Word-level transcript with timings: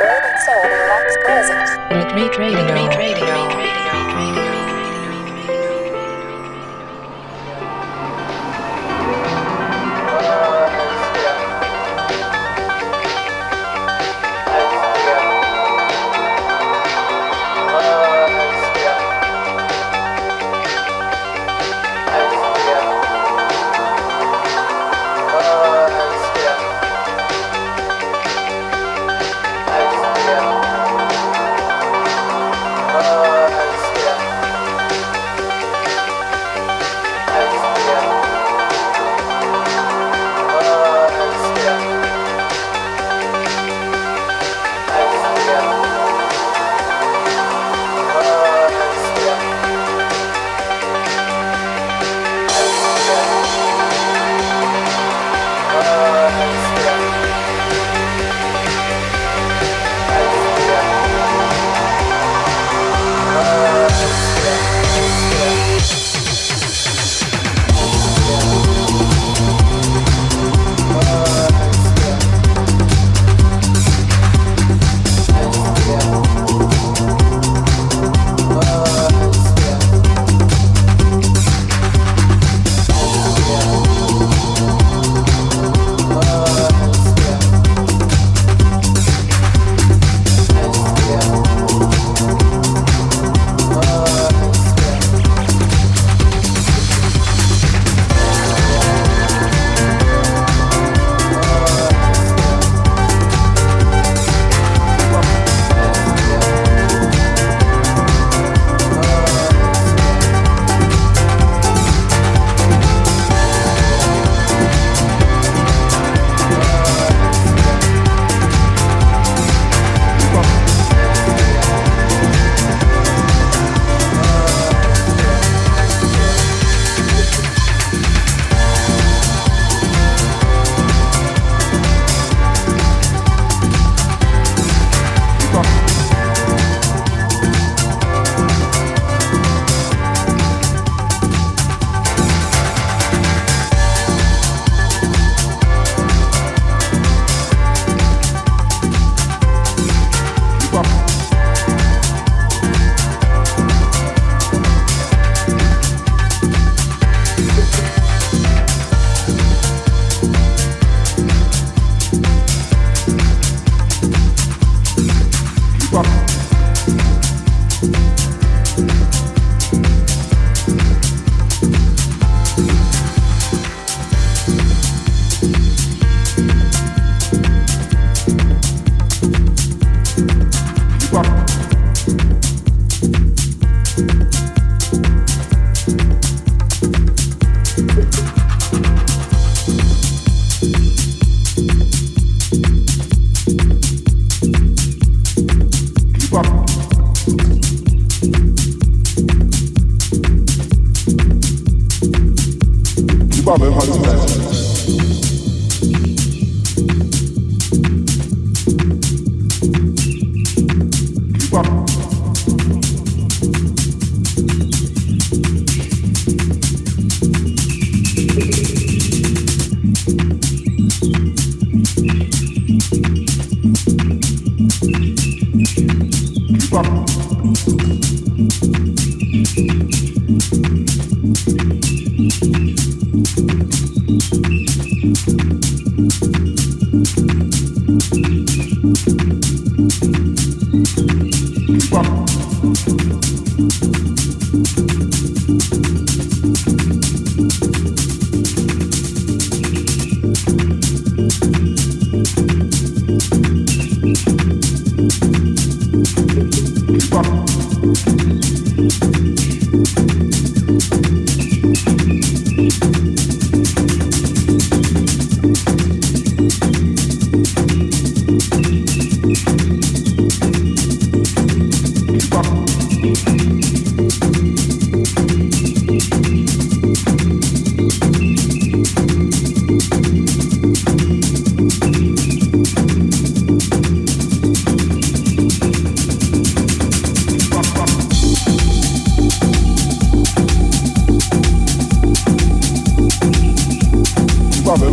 Urban 0.00 0.38
Soul 0.46 0.62
Rocks 0.62 1.16
present. 1.24 1.68
Retreat 1.92 2.38
Radio. 2.38 2.72
Retreat 2.72 3.20
Radio. 3.20 3.77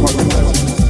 What 0.06 0.14
you 0.18 0.30
pleasure. 0.30 0.85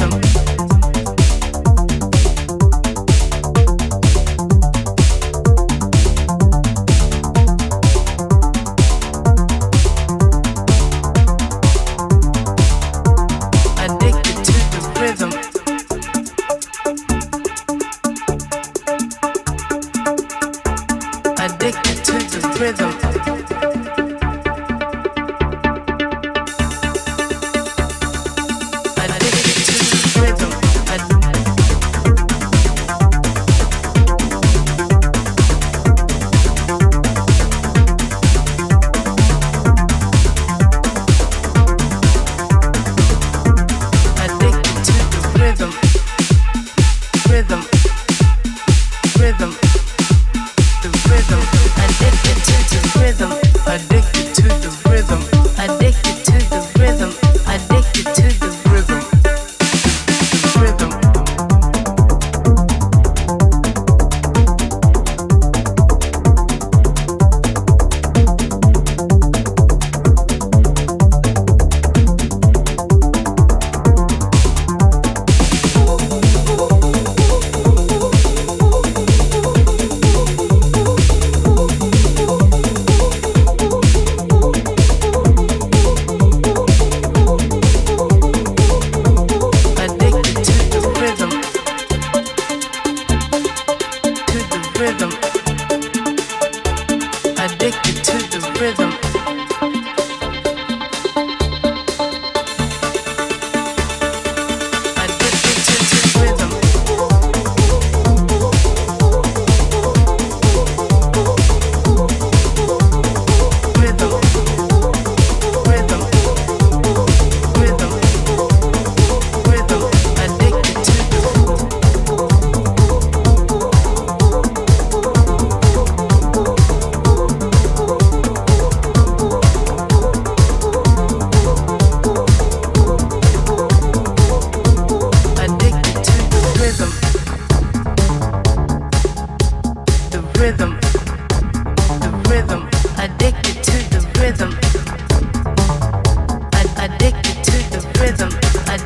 rhythm. 0.00 0.37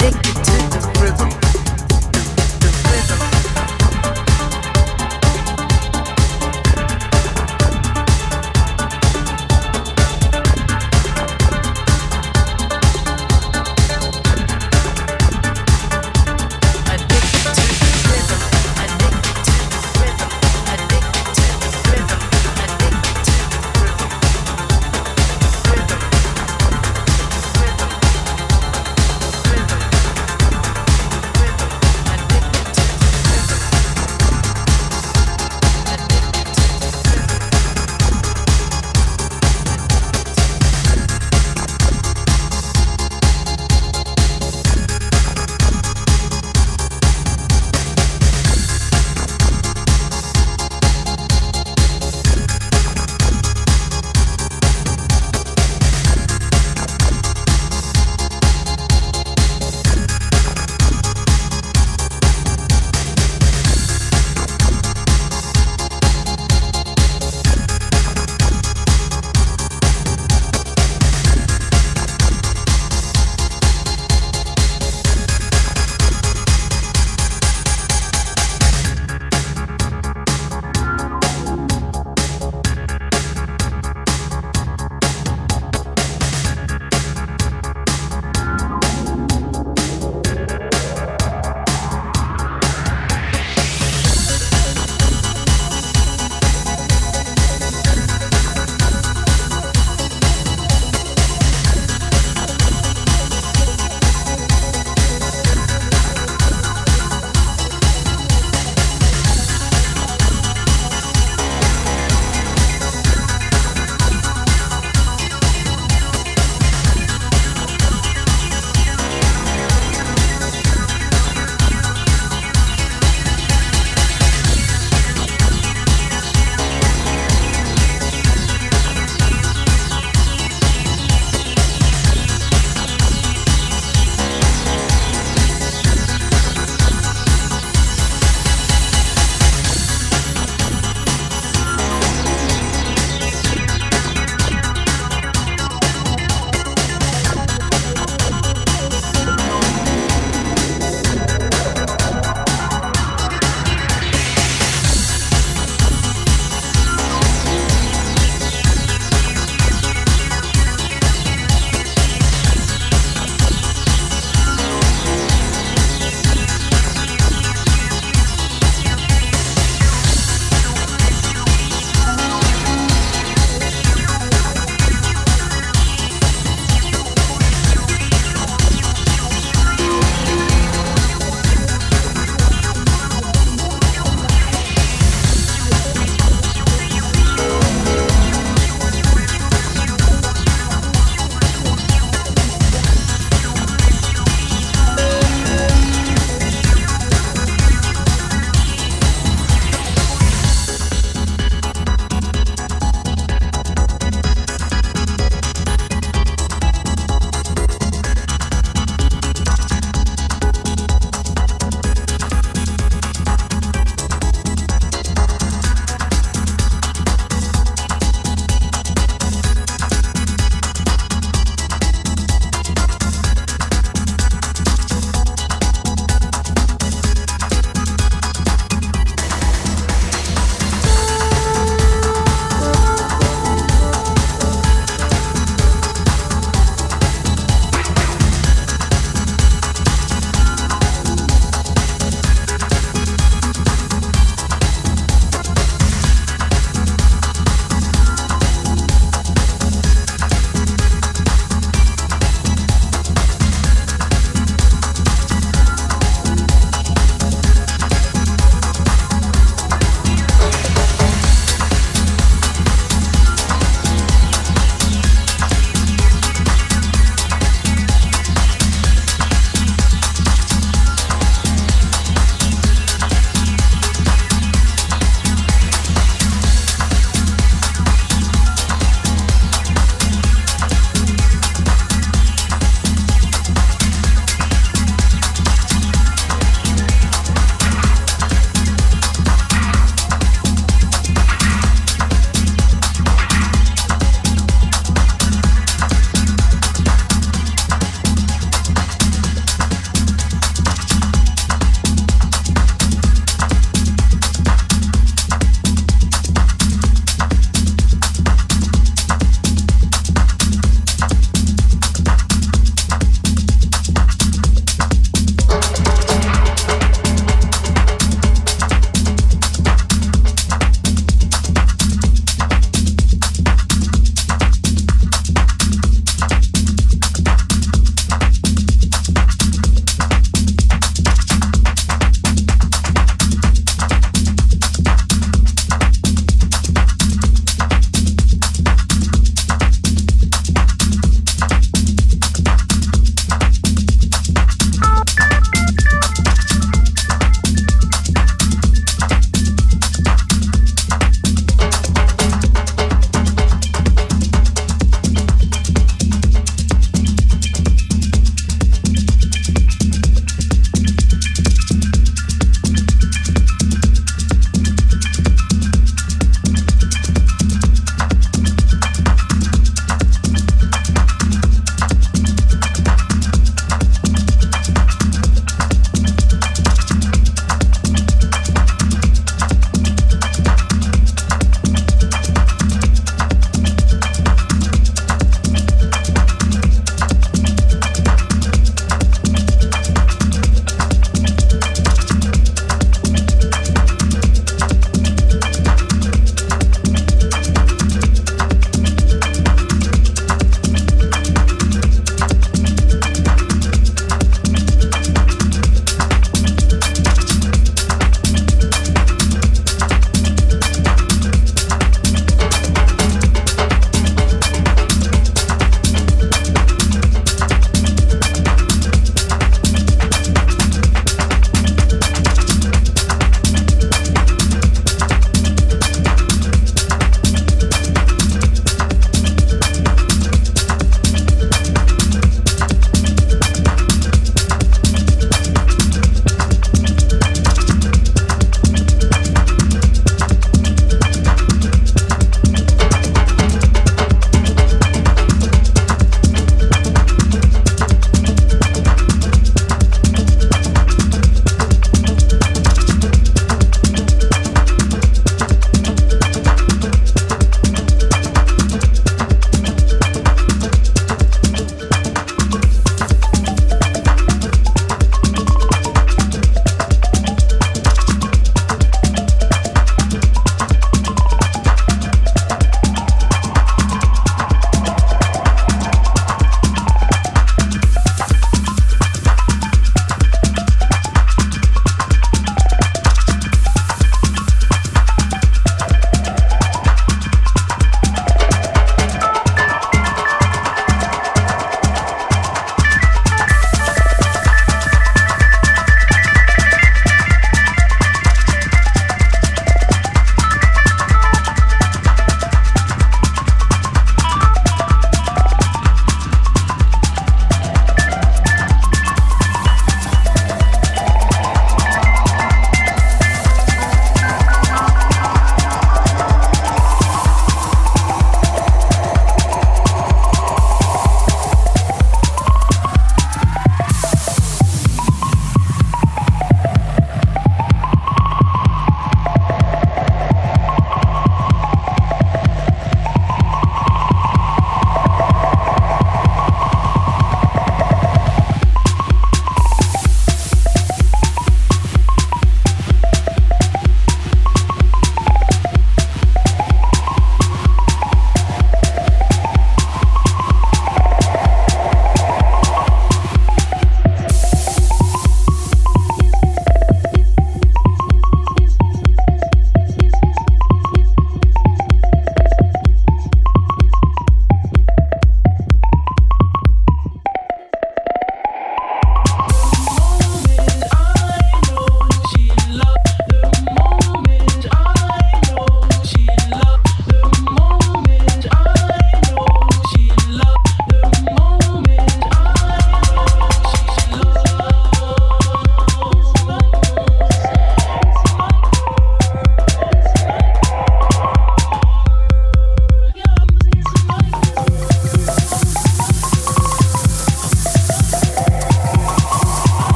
addicted 0.00 0.44
to. 0.44 0.57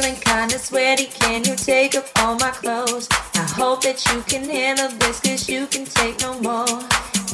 feeling 0.00 0.16
kinda 0.20 0.58
sweaty. 0.58 1.06
Can 1.06 1.44
you 1.44 1.56
take 1.56 1.94
off 1.94 2.10
all 2.16 2.34
my 2.36 2.50
clothes? 2.50 3.08
I 3.34 3.46
hope 3.58 3.82
that 3.82 4.02
you 4.08 4.22
can 4.22 4.48
handle 4.48 4.88
this, 4.98 5.20
cause 5.20 5.48
you 5.48 5.66
can 5.66 5.84
take 5.84 6.20
no 6.20 6.32
more. 6.40 6.80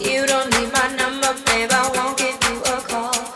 You 0.01 0.27
don't 0.27 0.51
need 0.51 0.73
my 0.73 0.89
number, 0.97 1.33
babe. 1.47 1.71
I 1.71 1.91
won't 1.95 2.19
give 2.19 2.39
you 2.51 2.59
a 2.75 2.81
call. 2.81 3.36